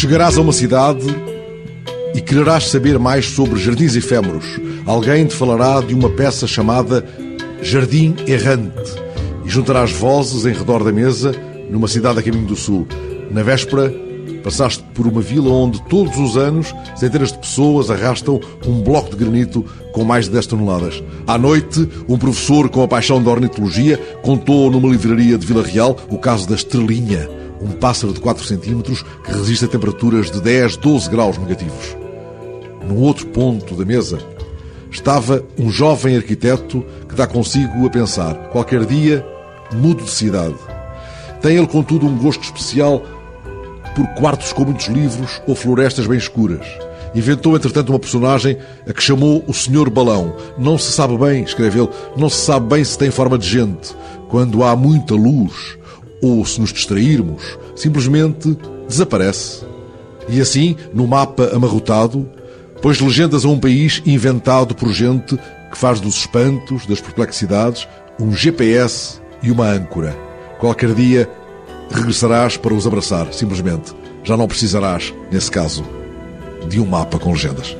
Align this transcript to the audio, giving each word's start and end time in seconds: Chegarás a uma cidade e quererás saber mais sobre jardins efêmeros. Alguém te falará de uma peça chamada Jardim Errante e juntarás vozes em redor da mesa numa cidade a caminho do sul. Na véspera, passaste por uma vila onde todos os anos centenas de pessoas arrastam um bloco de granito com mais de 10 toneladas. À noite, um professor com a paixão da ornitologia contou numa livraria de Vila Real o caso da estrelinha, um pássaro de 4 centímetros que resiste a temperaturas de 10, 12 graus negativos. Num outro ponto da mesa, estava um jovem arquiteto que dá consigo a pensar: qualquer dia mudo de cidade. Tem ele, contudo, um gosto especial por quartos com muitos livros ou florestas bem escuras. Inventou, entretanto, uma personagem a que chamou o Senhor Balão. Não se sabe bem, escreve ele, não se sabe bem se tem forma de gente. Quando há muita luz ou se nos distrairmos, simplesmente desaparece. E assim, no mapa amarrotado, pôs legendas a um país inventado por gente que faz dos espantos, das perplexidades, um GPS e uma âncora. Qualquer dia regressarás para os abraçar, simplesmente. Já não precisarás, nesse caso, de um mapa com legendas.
Chegarás 0.00 0.38
a 0.38 0.40
uma 0.40 0.50
cidade 0.50 1.04
e 2.14 2.22
quererás 2.22 2.70
saber 2.70 2.98
mais 2.98 3.26
sobre 3.26 3.60
jardins 3.60 3.94
efêmeros. 3.94 4.58
Alguém 4.86 5.26
te 5.26 5.34
falará 5.34 5.78
de 5.82 5.92
uma 5.92 6.08
peça 6.08 6.46
chamada 6.46 7.04
Jardim 7.60 8.16
Errante 8.26 8.94
e 9.44 9.50
juntarás 9.50 9.92
vozes 9.92 10.46
em 10.46 10.54
redor 10.54 10.82
da 10.82 10.90
mesa 10.90 11.34
numa 11.68 11.86
cidade 11.86 12.18
a 12.18 12.22
caminho 12.22 12.46
do 12.46 12.56
sul. 12.56 12.88
Na 13.30 13.42
véspera, 13.42 13.94
passaste 14.42 14.82
por 14.94 15.06
uma 15.06 15.20
vila 15.20 15.50
onde 15.50 15.82
todos 15.82 16.16
os 16.16 16.34
anos 16.34 16.74
centenas 16.96 17.30
de 17.30 17.38
pessoas 17.38 17.90
arrastam 17.90 18.40
um 18.66 18.80
bloco 18.80 19.10
de 19.10 19.16
granito 19.16 19.62
com 19.92 20.02
mais 20.02 20.24
de 20.24 20.30
10 20.30 20.46
toneladas. 20.46 21.04
À 21.26 21.36
noite, 21.36 21.86
um 22.08 22.16
professor 22.16 22.70
com 22.70 22.82
a 22.82 22.88
paixão 22.88 23.22
da 23.22 23.30
ornitologia 23.30 23.98
contou 24.22 24.70
numa 24.70 24.88
livraria 24.88 25.36
de 25.36 25.46
Vila 25.46 25.62
Real 25.62 25.94
o 26.08 26.16
caso 26.16 26.48
da 26.48 26.54
estrelinha, 26.54 27.28
um 27.60 27.72
pássaro 27.72 28.12
de 28.12 28.20
4 28.20 28.44
centímetros 28.44 29.02
que 29.24 29.32
resiste 29.32 29.64
a 29.64 29.68
temperaturas 29.68 30.30
de 30.30 30.40
10, 30.40 30.76
12 30.76 31.10
graus 31.10 31.38
negativos. 31.38 31.96
Num 32.88 32.96
outro 32.96 33.26
ponto 33.26 33.74
da 33.74 33.84
mesa, 33.84 34.18
estava 34.90 35.44
um 35.58 35.70
jovem 35.70 36.16
arquiteto 36.16 36.84
que 37.08 37.14
dá 37.14 37.26
consigo 37.26 37.86
a 37.86 37.90
pensar: 37.90 38.34
qualquer 38.50 38.84
dia 38.84 39.24
mudo 39.72 40.04
de 40.04 40.10
cidade. 40.10 40.56
Tem 41.40 41.56
ele, 41.56 41.66
contudo, 41.66 42.06
um 42.06 42.18
gosto 42.18 42.42
especial 42.42 43.02
por 43.94 44.06
quartos 44.14 44.52
com 44.52 44.64
muitos 44.64 44.86
livros 44.86 45.40
ou 45.46 45.54
florestas 45.54 46.06
bem 46.06 46.18
escuras. 46.18 46.66
Inventou, 47.14 47.56
entretanto, 47.56 47.90
uma 47.90 47.98
personagem 47.98 48.56
a 48.86 48.92
que 48.92 49.02
chamou 49.02 49.44
o 49.46 49.52
Senhor 49.52 49.90
Balão. 49.90 50.36
Não 50.56 50.78
se 50.78 50.92
sabe 50.92 51.16
bem, 51.16 51.42
escreve 51.42 51.80
ele, 51.80 51.88
não 52.16 52.28
se 52.28 52.44
sabe 52.44 52.68
bem 52.68 52.84
se 52.84 52.96
tem 52.96 53.10
forma 53.10 53.36
de 53.36 53.48
gente. 53.48 53.94
Quando 54.28 54.62
há 54.62 54.76
muita 54.76 55.14
luz 55.14 55.76
ou 56.22 56.44
se 56.44 56.60
nos 56.60 56.72
distrairmos, 56.72 57.58
simplesmente 57.74 58.56
desaparece. 58.88 59.64
E 60.28 60.40
assim, 60.40 60.76
no 60.92 61.06
mapa 61.06 61.50
amarrotado, 61.54 62.28
pôs 62.80 63.00
legendas 63.00 63.44
a 63.44 63.48
um 63.48 63.58
país 63.58 64.02
inventado 64.06 64.74
por 64.74 64.92
gente 64.92 65.38
que 65.70 65.78
faz 65.78 66.00
dos 66.00 66.16
espantos, 66.16 66.86
das 66.86 67.00
perplexidades, 67.00 67.86
um 68.18 68.32
GPS 68.32 69.20
e 69.42 69.50
uma 69.50 69.66
âncora. 69.66 70.16
Qualquer 70.58 70.94
dia 70.94 71.30
regressarás 71.90 72.56
para 72.56 72.74
os 72.74 72.86
abraçar, 72.86 73.32
simplesmente. 73.32 73.94
Já 74.22 74.36
não 74.36 74.46
precisarás, 74.46 75.14
nesse 75.30 75.50
caso, 75.50 75.84
de 76.68 76.80
um 76.80 76.86
mapa 76.86 77.18
com 77.18 77.30
legendas. 77.32 77.76